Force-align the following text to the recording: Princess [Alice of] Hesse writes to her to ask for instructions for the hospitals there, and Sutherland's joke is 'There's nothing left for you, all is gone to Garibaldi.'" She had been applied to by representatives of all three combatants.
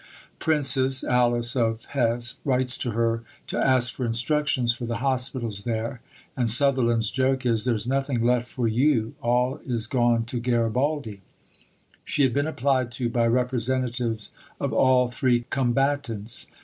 Princess 0.39 1.03
[Alice 1.03 1.55
of] 1.55 1.85
Hesse 1.85 2.39
writes 2.43 2.75
to 2.75 2.89
her 2.89 3.21
to 3.45 3.63
ask 3.63 3.93
for 3.93 4.03
instructions 4.03 4.73
for 4.73 4.85
the 4.85 4.97
hospitals 4.97 5.63
there, 5.63 6.01
and 6.35 6.49
Sutherland's 6.49 7.11
joke 7.11 7.45
is 7.45 7.65
'There's 7.65 7.85
nothing 7.85 8.25
left 8.25 8.47
for 8.51 8.67
you, 8.67 9.13
all 9.21 9.59
is 9.63 9.85
gone 9.85 10.25
to 10.25 10.39
Garibaldi.'" 10.39 11.21
She 12.03 12.23
had 12.23 12.33
been 12.33 12.47
applied 12.47 12.91
to 12.93 13.09
by 13.09 13.27
representatives 13.27 14.31
of 14.59 14.73
all 14.73 15.07
three 15.07 15.41
combatants. 15.51 16.47